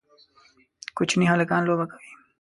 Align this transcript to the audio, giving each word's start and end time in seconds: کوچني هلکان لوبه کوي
کوچني 0.97 1.25
هلکان 1.29 1.61
لوبه 1.67 1.85
کوي 1.91 2.09